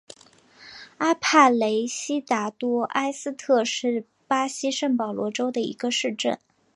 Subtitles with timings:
[0.97, 6.39] 阿帕雷西达多埃斯特是巴西圣保罗州的一个市镇。